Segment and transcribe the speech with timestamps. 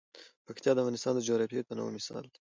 [0.47, 2.37] پکتیا د افغانستان د جغرافیوي تنوع مثال دی.